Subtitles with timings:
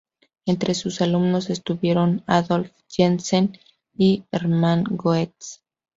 [0.47, 3.59] Entre sus alumnos estuvieron Adolf Jensen
[3.95, 5.61] y Hermann Goetz.